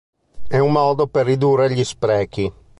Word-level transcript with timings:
È 0.47 0.57
un 0.57 0.71
modo 0.71 1.05
per 1.05 1.27
ridurre 1.27 1.71
gli 1.71 1.83
sprechi. 1.83 2.51